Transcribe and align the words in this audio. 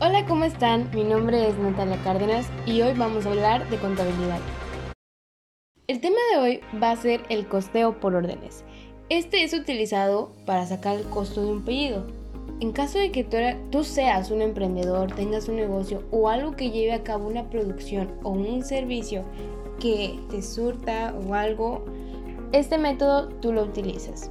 Hola, 0.00 0.24
¿cómo 0.26 0.44
están? 0.44 0.88
Mi 0.94 1.02
nombre 1.02 1.48
es 1.48 1.58
Natalia 1.58 2.00
Cárdenas 2.04 2.48
y 2.66 2.82
hoy 2.82 2.92
vamos 2.96 3.26
a 3.26 3.30
hablar 3.30 3.68
de 3.68 3.78
contabilidad. 3.78 4.38
El 5.88 6.00
tema 6.00 6.18
de 6.30 6.38
hoy 6.38 6.60
va 6.80 6.92
a 6.92 6.96
ser 6.96 7.22
el 7.30 7.48
costeo 7.48 7.98
por 7.98 8.14
órdenes. 8.14 8.62
Este 9.08 9.42
es 9.42 9.52
utilizado 9.54 10.30
para 10.46 10.64
sacar 10.66 10.96
el 10.96 11.02
costo 11.06 11.42
de 11.42 11.50
un 11.50 11.64
pedido. 11.64 12.06
En 12.60 12.70
caso 12.70 13.00
de 13.00 13.10
que 13.10 13.24
tú, 13.72 13.82
seas 13.82 14.30
un 14.30 14.40
emprendedor, 14.40 15.12
tengas 15.16 15.48
un 15.48 15.56
negocio 15.56 16.04
o 16.12 16.28
algo 16.28 16.54
que 16.54 16.70
lleve 16.70 16.92
a 16.92 17.02
cabo 17.02 17.26
una 17.26 17.50
producción 17.50 18.08
o 18.22 18.30
un 18.30 18.62
servicio 18.62 19.24
que 19.80 20.16
te 20.30 20.42
surta 20.42 21.12
o 21.26 21.34
algo, 21.34 21.84
este 22.52 22.78
método 22.78 23.30
tú 23.40 23.52
lo 23.52 23.64
utilizas. 23.64 24.30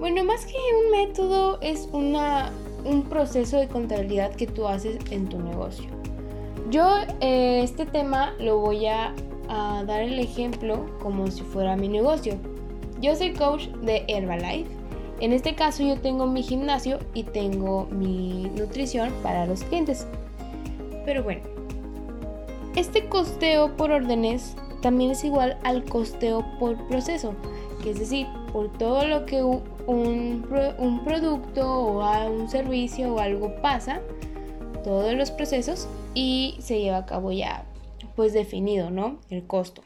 Bueno, 0.00 0.24
más 0.24 0.46
que 0.46 0.54
un 0.54 0.90
método 0.90 1.60
es 1.60 1.86
una 1.92 2.50
un 2.84 3.02
proceso 3.04 3.58
de 3.58 3.68
contabilidad 3.68 4.34
que 4.34 4.46
tú 4.46 4.66
haces 4.66 4.98
en 5.10 5.28
tu 5.28 5.38
negocio. 5.38 5.86
Yo 6.70 6.96
eh, 7.20 7.60
este 7.62 7.86
tema 7.86 8.34
lo 8.38 8.58
voy 8.58 8.86
a, 8.86 9.14
dar 9.86 10.00
el 10.00 10.18
ejemplo 10.18 10.86
como 11.00 11.30
si 11.30 11.42
fuera 11.42 11.76
mi 11.76 11.88
negocio. 11.88 12.36
Yo 13.00 13.14
soy 13.14 13.34
coach 13.34 13.68
de 13.82 14.04
Herbalife. 14.08 14.70
En 15.20 15.32
este 15.32 15.54
caso 15.54 15.84
yo 15.84 16.00
tengo 16.00 16.26
mi 16.26 16.42
gimnasio 16.42 16.98
y 17.12 17.22
tengo 17.24 17.86
mi 17.90 18.50
nutrición 18.56 19.12
para 19.22 19.46
los 19.46 19.62
clientes. 19.62 20.06
Pero 21.04 21.22
bueno, 21.22 21.42
este 22.74 23.06
costeo 23.08 23.76
por 23.76 23.92
órdenes 23.92 24.56
también 24.80 25.12
es 25.12 25.22
igual 25.24 25.58
al 25.62 25.84
costeo 25.84 26.44
por 26.58 26.76
proceso, 26.88 27.34
que 27.82 27.90
es 27.90 27.98
decir, 27.98 28.26
por 28.52 28.72
todo 28.72 29.06
lo 29.06 29.24
que 29.26 29.42
un, 29.86 31.02
producto 31.04 31.68
o 31.68 32.30
un 32.30 32.48
servicio 32.48 33.14
o 33.14 33.18
algo 33.18 33.54
pasa, 33.60 34.00
todos 34.82 35.14
los 35.14 35.30
procesos 35.30 35.88
y 36.14 36.56
se 36.60 36.80
lleva 36.80 36.98
a 36.98 37.06
cabo 37.06 37.32
ya 37.32 37.64
pues 38.16 38.32
definido, 38.32 38.90
¿no? 38.90 39.18
El 39.30 39.46
costo. 39.46 39.82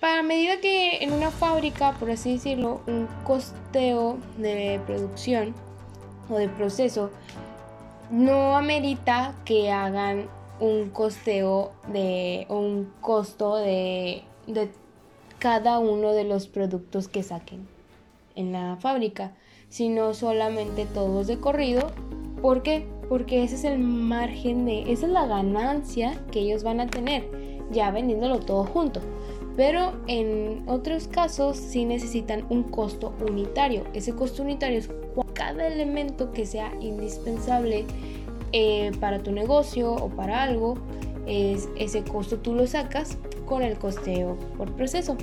Para 0.00 0.22
medida 0.22 0.60
que 0.60 0.98
en 1.02 1.12
una 1.12 1.30
fábrica, 1.30 1.92
por 1.92 2.10
así 2.10 2.34
decirlo, 2.34 2.82
un 2.86 3.08
costeo 3.24 4.18
de 4.36 4.80
producción 4.86 5.54
o 6.28 6.36
de 6.36 6.48
proceso 6.48 7.10
no 8.10 8.56
amerita 8.56 9.34
que 9.46 9.70
hagan 9.70 10.28
un 10.60 10.90
costeo 10.90 11.72
de 11.88 12.46
un 12.50 12.92
costo 13.00 13.56
de, 13.56 14.24
de 14.46 14.70
cada 15.38 15.78
uno 15.78 16.12
de 16.12 16.24
los 16.24 16.48
productos 16.48 17.08
que 17.08 17.22
saquen 17.22 17.73
en 18.34 18.52
la 18.52 18.76
fábrica, 18.76 19.32
sino 19.68 20.14
solamente 20.14 20.86
todos 20.86 21.26
de 21.26 21.38
corrido. 21.38 21.90
¿Por 22.40 22.62
qué? 22.62 22.86
Porque 23.08 23.42
ese 23.42 23.54
es 23.56 23.64
el 23.64 23.78
margen 23.78 24.66
de, 24.66 24.92
esa 24.92 25.06
es 25.06 25.12
la 25.12 25.26
ganancia 25.26 26.18
que 26.30 26.40
ellos 26.40 26.62
van 26.62 26.80
a 26.80 26.86
tener 26.86 27.28
ya 27.70 27.90
vendiéndolo 27.90 28.40
todo 28.40 28.64
junto. 28.64 29.00
Pero 29.56 29.92
en 30.08 30.64
otros 30.66 31.06
casos 31.06 31.56
sí 31.56 31.84
necesitan 31.84 32.44
un 32.50 32.64
costo 32.64 33.14
unitario. 33.26 33.84
Ese 33.92 34.14
costo 34.14 34.42
unitario 34.42 34.78
es 34.78 34.90
cada 35.32 35.66
elemento 35.66 36.32
que 36.32 36.44
sea 36.44 36.72
indispensable 36.80 37.84
eh, 38.52 38.90
para 39.00 39.22
tu 39.22 39.30
negocio 39.32 39.92
o 39.92 40.08
para 40.08 40.42
algo. 40.42 40.76
Es, 41.26 41.68
ese 41.78 42.02
costo 42.02 42.38
tú 42.38 42.54
lo 42.54 42.66
sacas 42.66 43.16
con 43.46 43.62
el 43.62 43.78
costeo 43.78 44.36
por 44.58 44.72
proceso. 44.72 45.16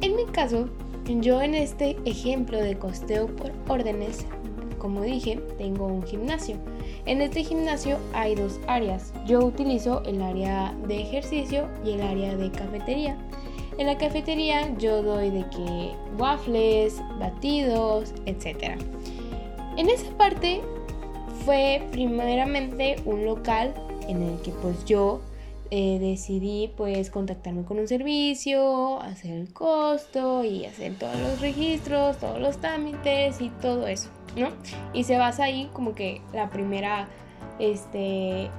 En 0.00 0.16
mi 0.16 0.26
caso, 0.26 0.68
yo 1.06 1.42
en 1.42 1.54
este 1.54 1.96
ejemplo 2.04 2.58
de 2.58 2.78
costeo 2.78 3.26
por 3.26 3.52
órdenes, 3.68 4.24
como 4.78 5.02
dije, 5.02 5.40
tengo 5.58 5.86
un 5.86 6.02
gimnasio. 6.02 6.56
En 7.06 7.20
este 7.20 7.44
gimnasio 7.44 7.98
hay 8.12 8.34
dos 8.34 8.60
áreas. 8.66 9.12
Yo 9.26 9.40
utilizo 9.44 10.02
el 10.04 10.22
área 10.22 10.74
de 10.86 11.00
ejercicio 11.00 11.68
y 11.84 11.92
el 11.92 12.02
área 12.02 12.36
de 12.36 12.50
cafetería. 12.50 13.16
En 13.78 13.86
la 13.86 13.96
cafetería 13.96 14.76
yo 14.78 15.02
doy 15.02 15.30
de 15.30 15.44
que 15.50 15.92
waffles, 16.18 17.00
batidos, 17.18 18.12
etc. 18.26 18.78
En 19.76 19.88
esa 19.88 20.10
parte 20.16 20.60
fue 21.44 21.82
primeramente 21.90 22.96
un 23.04 23.24
local 23.24 23.74
en 24.08 24.22
el 24.22 24.40
que 24.42 24.50
pues 24.50 24.84
yo 24.84 25.20
eh, 25.74 25.98
decidí 25.98 26.70
pues 26.76 27.08
contactarme 27.08 27.64
con 27.64 27.78
un 27.78 27.88
servicio, 27.88 29.00
hacer 29.00 29.30
el 29.30 29.54
costo 29.54 30.44
y 30.44 30.66
hacer 30.66 30.98
todos 30.98 31.18
los 31.18 31.40
registros, 31.40 32.18
todos 32.18 32.38
los 32.38 32.58
trámites 32.58 33.40
y 33.40 33.48
todo 33.48 33.86
eso, 33.86 34.10
¿no? 34.36 34.50
Y 34.92 35.04
se 35.04 35.16
basa 35.16 35.44
ahí 35.44 35.70
como 35.72 35.94
que 35.94 36.20
la 36.34 36.50
primera, 36.50 37.08
este, 37.58 38.50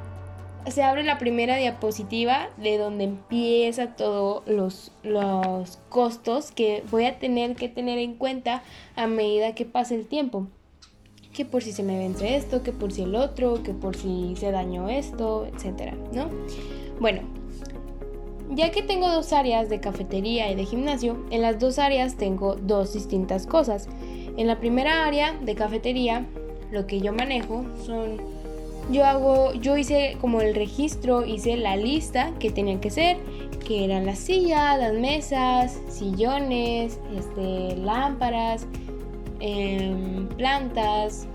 se 0.66 0.82
abre 0.82 1.04
la 1.04 1.20
primera 1.20 1.58
diapositiva 1.58 2.50
de 2.58 2.80
donde 2.80 3.04
empieza 3.04 3.96
todos 3.96 4.42
los, 4.48 4.92
los 5.04 5.78
costos 5.90 6.50
que 6.50 6.84
voy 6.90 7.06
a 7.06 7.20
tener 7.20 7.56
que 7.56 7.70
tener 7.70 8.00
en 8.00 8.16
cuenta 8.16 8.64
a 8.96 9.06
medida 9.06 9.54
que 9.54 9.66
pase 9.66 9.94
el 9.94 10.08
tiempo 10.08 10.48
que 11.32 11.46
por 11.46 11.64
si 11.64 11.72
se 11.74 11.82
me 11.82 11.98
vence 11.98 12.36
esto, 12.36 12.62
que 12.62 12.72
por 12.72 12.92
si 12.92 13.02
el 13.04 13.16
otro, 13.16 13.64
que 13.64 13.74
por 13.74 13.96
si 13.96 14.36
se 14.36 14.52
dañó 14.52 14.88
esto, 14.88 15.48
etcétera, 15.48 15.96
¿no? 16.14 16.30
Bueno, 17.00 17.22
ya 18.50 18.72
que 18.72 18.84
tengo 18.84 19.10
dos 19.10 19.34
áreas 19.34 19.70
de 19.70 19.80
cafetería 19.80 20.52
y 20.52 20.56
de 20.56 20.66
gimnasio, 20.66 21.18
en 21.32 21.42
las 21.42 21.60
dos 21.60 21.80
áreas 21.80 22.16
tengo 22.16 22.56
dos 22.56 22.94
distintas 22.94 23.48
cosas. 23.48 23.88
En 24.38 24.48
la 24.48 24.60
primera 24.60 25.06
área 25.06 25.34
de 25.34 25.56
cafetería, 25.56 26.26
lo 26.72 26.88
que 26.88 27.00
yo 27.00 27.14
manejo 27.14 27.66
son 27.86 28.34
yo 28.92 29.06
hago 29.06 29.54
yo 29.54 29.78
hice 29.78 30.18
como 30.20 30.42
el 30.42 30.56
registro, 30.56 31.26
hice 31.26 31.56
la 31.56 31.78
lista 31.78 32.32
que 32.40 32.52
tenían 32.52 32.80
que 32.80 32.90
ser, 32.90 33.18
que 33.66 33.86
eran 33.86 34.06
las 34.06 34.20
sillas, 34.20 34.78
las 34.78 34.94
mesas, 34.94 35.80
sillones, 35.90 37.00
este, 37.18 37.78
lámparas, 37.78 38.68
em, 39.40 40.28
plantas, 40.30 41.28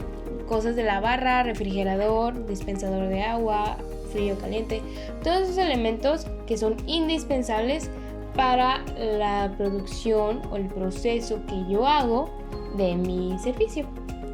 cosas 0.46 0.76
de 0.76 0.82
la 0.82 1.00
barra, 1.00 1.42
refrigerador, 1.42 2.46
dispensador 2.46 3.08
de 3.08 3.22
agua, 3.22 3.78
frío, 4.08 4.38
caliente, 4.38 4.82
todos 5.22 5.42
esos 5.42 5.58
elementos 5.58 6.26
que 6.46 6.56
son 6.56 6.76
indispensables 6.86 7.90
para 8.34 8.84
la 8.96 9.52
producción 9.56 10.42
o 10.50 10.56
el 10.56 10.66
proceso 10.66 11.40
que 11.48 11.64
yo 11.68 11.86
hago 11.86 12.30
de 12.76 12.94
mi 12.94 13.36
servicio, 13.40 13.86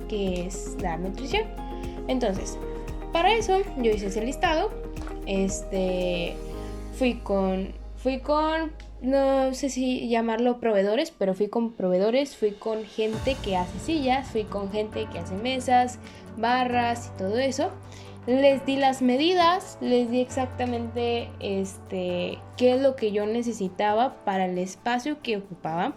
que 0.09 0.47
es 0.47 0.77
la 0.81 0.99
nutrición. 0.99 1.45
Entonces, 2.09 2.59
para 3.13 3.33
eso 3.33 3.59
yo 3.79 3.91
hice 3.91 4.09
ese 4.09 4.23
listado, 4.23 4.71
este, 5.27 6.35
fui 6.99 7.15
con, 7.15 7.73
fui 7.97 8.21
con, 8.21 8.73
no 9.01 9.55
sé 9.55 9.71
si 9.71 10.09
llamarlo 10.09 10.59
proveedores, 10.59 11.11
pero 11.11 11.33
fui 11.33 11.49
con 11.49 11.73
proveedores, 11.73 12.37
fui 12.37 12.53
con 12.53 12.85
gente 12.85 13.37
que 13.43 13.57
hace 13.57 13.79
sillas, 13.79 14.29
fui 14.29 14.45
con 14.45 14.71
gente 14.71 15.07
que 15.11 15.19
hace 15.19 15.35
mesas, 15.35 15.99
barras 16.37 17.11
y 17.15 17.19
todo 17.19 17.39
eso 17.39 17.71
les 18.27 18.65
di 18.65 18.77
las 18.77 19.03
medidas, 19.03 19.77
les 19.81 20.11
di 20.11 20.21
exactamente 20.21 21.29
este, 21.41 22.39
qué 22.57 22.75
es 22.75 22.81
lo 22.81 22.97
que 22.97 23.13
yo 23.13 23.27
necesitaba 23.27 24.15
para 24.25 24.47
el 24.47 24.59
espacio 24.59 25.21
que 25.23 25.37
ocupaba. 25.37 25.95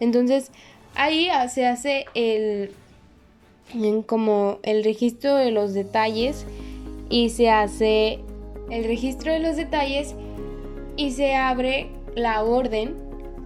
Entonces 0.00 0.50
ahí 0.94 1.28
se 1.48 1.66
hace 1.66 2.04
el, 2.14 2.72
como 4.06 4.58
el 4.62 4.84
registro 4.84 5.36
de 5.36 5.50
los 5.50 5.72
detalles 5.72 6.44
y 7.08 7.30
se 7.30 7.50
hace 7.50 8.20
el 8.70 8.84
registro 8.84 9.32
de 9.32 9.38
los 9.38 9.56
detalles 9.56 10.14
y 10.96 11.12
se 11.12 11.34
abre 11.34 11.88
la 12.14 12.42
orden 12.42 12.94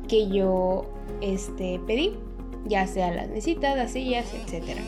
que 0.08 0.28
yo 0.28 0.86
este, 1.20 1.80
pedí, 1.86 2.14
ya 2.66 2.86
sea 2.86 3.12
las 3.12 3.28
mesitas, 3.28 3.76
las 3.76 3.92
sillas, 3.92 4.32
etcétera. 4.34 4.82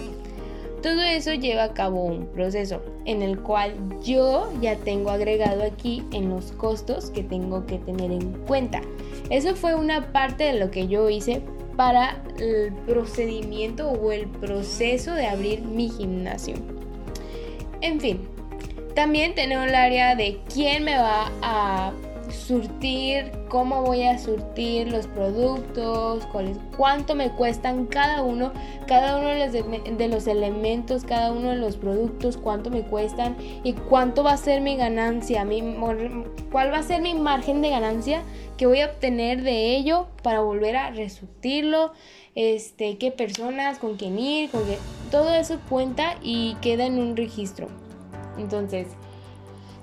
Todo 0.82 1.02
eso 1.02 1.34
lleva 1.34 1.64
a 1.64 1.74
cabo 1.74 2.04
un 2.04 2.26
proceso 2.26 2.82
en 3.04 3.22
el 3.22 3.40
cual 3.40 3.74
yo 4.02 4.52
ya 4.60 4.76
tengo 4.76 5.10
agregado 5.10 5.64
aquí 5.64 6.04
en 6.12 6.30
los 6.30 6.52
costos 6.52 7.10
que 7.10 7.22
tengo 7.22 7.66
que 7.66 7.78
tener 7.78 8.12
en 8.12 8.32
cuenta. 8.46 8.80
Eso 9.30 9.56
fue 9.56 9.74
una 9.74 10.12
parte 10.12 10.44
de 10.44 10.52
lo 10.54 10.70
que 10.70 10.86
yo 10.86 11.10
hice 11.10 11.42
para 11.76 12.22
el 12.38 12.72
procedimiento 12.86 13.90
o 13.90 14.12
el 14.12 14.28
proceso 14.28 15.14
de 15.14 15.26
abrir 15.26 15.62
mi 15.62 15.88
gimnasio. 15.88 16.54
En 17.80 18.00
fin, 18.00 18.28
también 18.94 19.34
tenemos 19.34 19.66
el 19.68 19.74
área 19.74 20.16
de 20.16 20.40
quién 20.52 20.84
me 20.84 20.96
va 20.96 21.30
a 21.40 21.92
surtir, 22.48 23.30
cómo 23.50 23.82
voy 23.82 24.04
a 24.04 24.18
surtir 24.18 24.90
los 24.90 25.06
productos, 25.06 26.26
cuánto 26.78 27.14
me 27.14 27.30
cuestan 27.32 27.84
cada 27.84 28.22
uno, 28.22 28.52
cada 28.86 29.18
uno 29.18 29.28
de 29.28 30.08
los, 30.08 30.26
elementos, 30.26 31.04
cada 31.04 31.30
uno 31.30 31.50
de 31.50 31.56
los 31.56 31.76
productos, 31.76 32.38
cuánto 32.38 32.70
me 32.70 32.84
cuestan 32.84 33.36
y 33.64 33.74
cuánto 33.74 34.24
va 34.24 34.32
a 34.32 34.36
ser 34.38 34.62
mi 34.62 34.76
ganancia, 34.76 35.46
cuál 36.50 36.72
va 36.72 36.78
a 36.78 36.82
ser 36.82 37.02
mi 37.02 37.12
margen 37.12 37.60
de 37.60 37.68
ganancia 37.68 38.22
que 38.56 38.66
voy 38.66 38.80
a 38.80 38.86
obtener 38.86 39.42
de 39.42 39.76
ello 39.76 40.06
para 40.22 40.40
volver 40.40 40.76
a 40.76 40.90
resurtirlo, 40.90 41.92
este, 42.34 42.96
qué 42.96 43.10
personas, 43.10 43.78
con 43.78 43.96
quién 43.96 44.18
ir, 44.18 44.50
con 44.50 44.62
todo 45.10 45.34
eso 45.34 45.58
cuenta 45.68 46.14
y 46.22 46.54
queda 46.62 46.86
en 46.86 46.98
un 46.98 47.14
registro. 47.14 47.68
Entonces, 48.38 48.86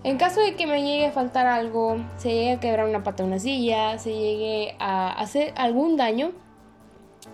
en 0.06 0.18
caso 0.18 0.40
de 0.40 0.54
que 0.54 0.68
me 0.68 0.84
llegue 0.84 1.08
a 1.08 1.12
faltar 1.12 1.48
algo, 1.48 1.98
se 2.18 2.30
llegue 2.30 2.52
a 2.52 2.60
quebrar 2.60 2.88
una 2.88 3.04
pata 3.04 3.24
de 3.24 3.30
una 3.30 3.40
silla, 3.40 3.98
se 3.98 4.12
llegue 4.12 4.76
a 4.78 5.10
hacer 5.10 5.52
algún 5.58 5.98
daño, 5.98 6.32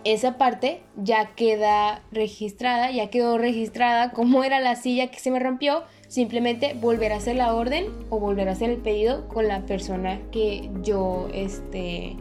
esa 0.06 0.38
parte 0.38 0.82
ya 0.96 1.36
queda 1.36 2.02
registrada, 2.14 2.90
ya 2.90 3.10
quedó 3.10 3.38
registrada 3.38 4.12
como 4.14 4.46
era 4.46 4.62
la 4.62 4.78
silla 4.78 5.12
que 5.12 5.20
se 5.20 5.32
me 5.32 5.40
rompió, 5.40 5.84
simplemente 6.08 6.74
volver 6.74 7.12
a 7.12 7.18
hacer 7.18 7.36
la 7.36 7.54
orden 7.54 7.88
o 8.10 8.20
volver 8.20 8.48
a 8.48 8.54
hacer 8.54 8.70
el 8.70 8.78
pedido 8.78 9.28
con 9.28 9.50
la 9.50 9.66
persona 9.66 10.22
que 10.32 10.70
yo 10.82 11.28
este, 11.34 12.16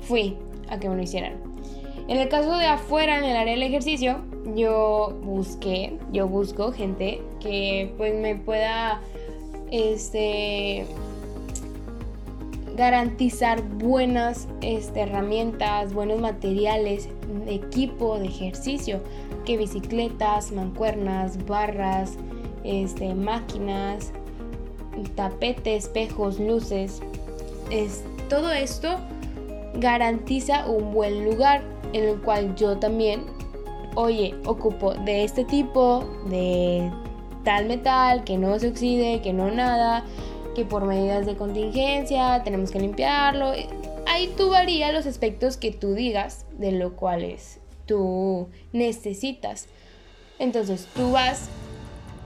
fui 0.00 0.36
a 0.68 0.80
que 0.80 0.88
me 0.88 0.96
lo 0.96 1.02
hicieran. 1.02 1.40
En 2.08 2.18
el 2.18 2.28
caso 2.28 2.56
de 2.56 2.66
afuera, 2.66 3.18
en 3.18 3.24
el 3.24 3.36
área 3.36 3.54
del 3.54 3.62
ejercicio, 3.62 4.24
yo 4.56 5.16
busqué, 5.22 5.96
yo 6.10 6.26
busco 6.26 6.72
gente 6.72 7.22
que 7.38 7.94
pues 7.96 8.12
me 8.16 8.34
pueda 8.34 9.00
este, 9.72 10.84
garantizar 12.76 13.62
buenas 13.62 14.46
este, 14.60 15.00
herramientas, 15.00 15.94
buenos 15.94 16.20
materiales, 16.20 17.08
equipo 17.46 18.18
de 18.18 18.26
ejercicio, 18.26 19.00
que 19.46 19.56
bicicletas, 19.56 20.52
mancuernas, 20.52 21.44
barras, 21.46 22.12
este, 22.64 23.14
máquinas, 23.14 24.12
tapete, 25.16 25.74
espejos, 25.74 26.38
luces. 26.38 27.00
Es, 27.70 28.04
todo 28.28 28.52
esto 28.52 28.98
garantiza 29.74 30.66
un 30.66 30.92
buen 30.92 31.24
lugar 31.24 31.62
en 31.94 32.04
el 32.04 32.20
cual 32.20 32.54
yo 32.56 32.76
también, 32.78 33.22
oye, 33.94 34.34
ocupo 34.44 34.92
de 34.92 35.24
este 35.24 35.46
tipo, 35.46 36.04
de 36.28 36.90
tal 37.44 37.66
metal, 37.66 38.24
que 38.24 38.38
no 38.38 38.58
se 38.58 38.68
oxide, 38.68 39.20
que 39.22 39.32
no 39.32 39.50
nada, 39.50 40.04
que 40.54 40.64
por 40.64 40.84
medidas 40.84 41.26
de 41.26 41.36
contingencia 41.36 42.42
tenemos 42.44 42.70
que 42.70 42.80
limpiarlo. 42.80 43.52
Ahí 44.06 44.32
tú 44.36 44.50
varía 44.50 44.92
los 44.92 45.06
aspectos 45.06 45.56
que 45.56 45.70
tú 45.70 45.94
digas 45.94 46.46
de 46.58 46.72
lo 46.72 46.94
cuales 46.94 47.60
tú 47.86 48.48
necesitas. 48.72 49.68
Entonces 50.38 50.88
tú 50.94 51.12
vas 51.12 51.48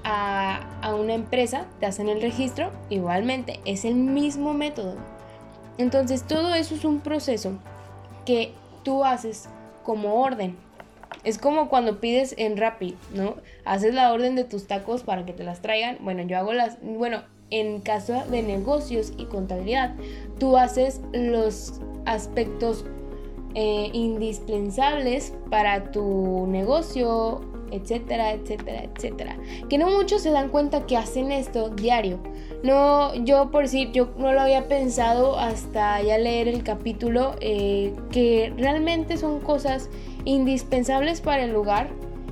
a, 0.04 0.78
a 0.80 0.94
una 0.94 1.14
empresa, 1.14 1.66
te 1.80 1.86
hacen 1.86 2.08
el 2.08 2.22
registro, 2.22 2.70
igualmente 2.90 3.60
es 3.64 3.84
el 3.84 3.94
mismo 3.94 4.54
método. 4.54 4.96
Entonces 5.78 6.22
todo 6.22 6.54
eso 6.54 6.74
es 6.74 6.84
un 6.84 7.00
proceso 7.00 7.58
que 8.24 8.52
tú 8.82 9.04
haces 9.04 9.48
como 9.82 10.22
orden. 10.22 10.56
Es 11.26 11.38
como 11.38 11.68
cuando 11.68 11.98
pides 11.98 12.36
en 12.38 12.56
Rappi, 12.56 12.96
¿no? 13.12 13.34
Haces 13.64 13.92
la 13.92 14.12
orden 14.12 14.36
de 14.36 14.44
tus 14.44 14.68
tacos 14.68 15.02
para 15.02 15.26
que 15.26 15.32
te 15.32 15.42
las 15.42 15.60
traigan. 15.60 15.98
Bueno, 16.00 16.22
yo 16.22 16.38
hago 16.38 16.52
las, 16.52 16.78
bueno, 16.80 17.24
en 17.50 17.80
caso 17.80 18.22
de 18.30 18.44
negocios 18.44 19.12
y 19.18 19.24
contabilidad, 19.24 19.96
tú 20.38 20.56
haces 20.56 21.00
los 21.12 21.80
aspectos 22.04 22.84
eh, 23.56 23.90
indispensables 23.92 25.34
para 25.50 25.90
tu 25.90 26.46
negocio, 26.46 27.40
etcétera, 27.70 28.32
etcétera, 28.32 28.84
etcétera. 28.84 29.36
Que 29.68 29.78
no 29.78 29.90
muchos 29.90 30.22
se 30.22 30.30
dan 30.30 30.48
cuenta 30.48 30.86
que 30.86 30.96
hacen 30.96 31.32
esto 31.32 31.70
diario. 31.70 32.18
No, 32.62 33.14
yo 33.14 33.50
por 33.50 33.64
decir, 33.64 33.92
yo 33.92 34.08
no 34.18 34.32
lo 34.32 34.40
había 34.40 34.68
pensado 34.68 35.38
hasta 35.38 36.00
ya 36.02 36.18
leer 36.18 36.48
el 36.48 36.62
capítulo, 36.62 37.34
eh, 37.40 37.94
que 38.10 38.52
realmente 38.56 39.16
son 39.16 39.40
cosas 39.40 39.88
indispensables 40.24 41.20
para 41.20 41.44
el 41.44 41.52
lugar 41.52 41.88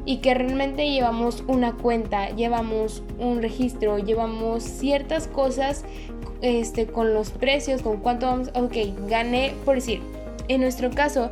y 0.07 0.19
que 0.19 0.35
realmente 0.35 0.91
llevamos 0.91 1.45
una 1.47 1.73
cuenta, 1.73 2.31
llevamos 2.31 3.03
un 3.19 3.41
registro, 3.41 3.99
llevamos 3.99 4.63
ciertas 4.63 5.29
cosas 5.29 5.85
este, 6.43 6.87
con 6.87 7.15
los 7.15 7.31
precios, 7.31 7.83
con 7.83 7.99
cuánto 7.99 8.27
vamos, 8.27 8.51
ok, 8.55 9.09
gané, 9.09 9.55
por 9.65 9.77
decir, 9.77 10.01
en 10.49 10.61
nuestro 10.61 10.91
caso, 10.91 11.31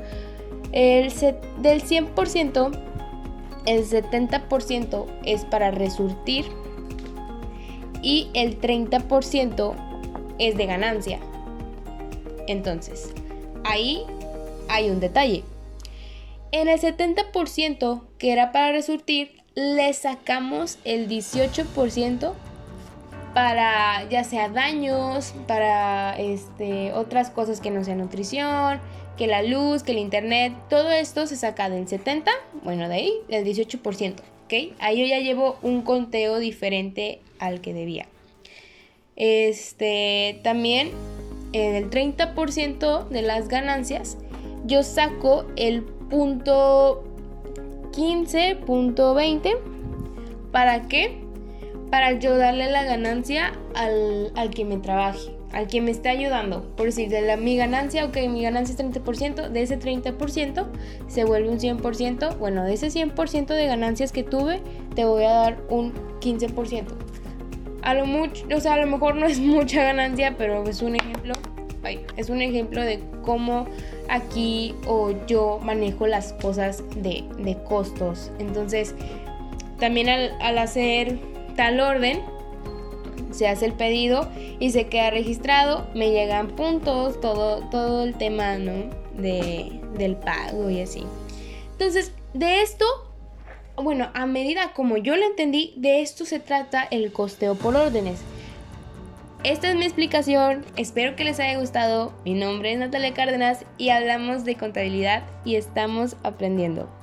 el 0.72 1.12
del 1.60 1.82
100%, 1.82 2.70
el 3.66 3.84
70% 3.84 5.06
es 5.24 5.44
para 5.44 5.70
resurtir 5.70 6.46
y 8.02 8.28
el 8.34 8.60
30% 8.60 9.74
es 10.38 10.56
de 10.56 10.66
ganancia. 10.66 11.20
Entonces, 12.48 13.12
ahí 13.64 14.02
hay 14.68 14.90
un 14.90 15.00
detalle. 15.00 15.44
En 16.50 16.68
el 16.68 16.80
70% 16.80 18.02
que 18.18 18.32
era 18.32 18.52
para 18.52 18.72
resurtir, 18.72 19.42
le 19.54 19.92
sacamos 19.92 20.78
el 20.84 21.08
18% 21.08 22.32
para 23.34 24.04
ya 24.10 24.24
sea 24.24 24.48
daños, 24.48 25.34
para 25.46 26.18
este, 26.18 26.92
otras 26.92 27.30
cosas 27.30 27.60
que 27.60 27.70
no 27.70 27.82
sean 27.84 27.98
nutrición, 27.98 28.80
que 29.16 29.26
la 29.26 29.42
luz, 29.42 29.82
que 29.82 29.92
el 29.92 29.98
internet, 29.98 30.52
todo 30.68 30.90
esto 30.90 31.26
se 31.26 31.36
saca 31.36 31.70
del 31.70 31.88
70, 31.88 32.30
bueno, 32.62 32.88
de 32.88 32.94
ahí, 32.94 33.12
del 33.28 33.44
18%, 33.44 34.14
¿ok? 34.44 34.74
Ahí 34.78 35.00
yo 35.00 35.06
ya 35.06 35.18
llevo 35.18 35.58
un 35.62 35.82
conteo 35.82 36.38
diferente 36.38 37.20
al 37.38 37.60
que 37.60 37.74
debía. 37.74 38.06
Este, 39.16 40.40
también 40.42 40.90
en 41.52 41.74
el 41.74 41.90
30% 41.90 43.08
de 43.08 43.22
las 43.22 43.48
ganancias, 43.48 44.16
yo 44.64 44.82
saco 44.82 45.46
el 45.56 45.82
punto 45.82 47.04
15.20. 47.92 49.58
¿Para 50.50 50.88
qué? 50.88 51.18
Para 51.90 52.18
yo 52.18 52.36
darle 52.36 52.70
la 52.70 52.84
ganancia 52.84 53.52
al, 53.74 54.32
al, 54.34 54.50
que 54.50 54.64
me 54.64 54.78
trabaje, 54.78 55.30
al 55.52 55.66
que 55.66 55.80
me 55.80 55.90
esté 55.90 56.08
ayudando. 56.08 56.74
Por 56.76 56.86
decir, 56.86 57.08
de 57.08 57.22
la, 57.22 57.36
mi 57.36 57.56
ganancia, 57.56 58.04
ok, 58.04 58.16
mi 58.28 58.42
ganancia 58.42 58.74
es 58.74 58.80
30%, 58.80 59.48
de 59.48 59.62
ese 59.62 59.78
30% 59.78 60.66
se 61.08 61.24
vuelve 61.24 61.48
un 61.48 61.58
100%. 61.58 62.38
Bueno, 62.38 62.64
de 62.64 62.74
ese 62.74 62.88
100% 62.88 63.46
de 63.46 63.66
ganancias 63.66 64.12
que 64.12 64.22
tuve, 64.22 64.60
te 64.94 65.04
voy 65.04 65.24
a 65.24 65.32
dar 65.32 65.58
un 65.68 65.92
15%. 66.20 66.84
A 67.82 67.94
lo 67.94 68.06
mucho, 68.06 68.46
o 68.54 68.60
sea, 68.60 68.74
a 68.74 68.78
lo 68.78 68.86
mejor 68.86 69.16
no 69.16 69.26
es 69.26 69.38
mucha 69.40 69.82
ganancia, 69.82 70.36
pero 70.36 70.64
es 70.64 70.82
un 70.82 70.96
ejemplo 70.96 71.34
es 72.16 72.30
un 72.30 72.42
ejemplo 72.42 72.82
de 72.82 73.00
cómo 73.22 73.66
aquí 74.08 74.74
o 74.86 75.12
yo 75.26 75.58
manejo 75.62 76.06
las 76.06 76.32
cosas 76.34 76.82
de, 76.96 77.24
costos. 77.68 78.30
Entonces, 78.38 78.94
también 79.78 80.08
al, 80.08 80.58
hacer 80.58 81.18
tal 81.56 81.80
orden, 81.80 82.20
se 83.32 83.48
hace 83.48 83.66
el 83.66 83.72
pedido 83.72 84.28
y 84.60 84.70
se 84.70 84.86
queda 84.88 85.10
registrado, 85.10 85.86
me 85.94 86.10
llegan 86.10 86.48
puntos, 86.48 87.20
todo, 87.20 87.68
todo 87.70 88.04
el 88.04 88.14
tema 88.14 88.56
de, 88.56 89.80
del 89.96 90.16
pago 90.16 90.70
y 90.70 90.80
así. 90.80 91.04
Entonces, 91.72 92.12
de 92.34 92.62
esto, 92.62 92.84
bueno, 93.76 94.10
a 94.14 94.26
medida 94.26 94.72
como 94.72 94.96
yo 94.96 95.16
lo 95.16 95.24
entendí, 95.24 95.74
de 95.76 96.02
esto 96.02 96.24
se 96.24 96.40
trata 96.40 96.86
el 96.90 97.12
costeo 97.12 97.54
por 97.54 97.76
órdenes. 97.76 98.20
Esta 99.44 99.68
es 99.68 99.74
mi 99.74 99.84
explicación, 99.84 100.64
espero 100.76 101.16
que 101.16 101.24
les 101.24 101.40
haya 101.40 101.58
gustado. 101.58 102.12
Mi 102.24 102.34
nombre 102.34 102.72
es 102.72 102.78
Natalia 102.78 103.12
Cárdenas 103.12 103.64
y 103.76 103.88
hablamos 103.88 104.44
de 104.44 104.54
contabilidad 104.54 105.24
y 105.44 105.56
estamos 105.56 106.16
aprendiendo. 106.22 107.01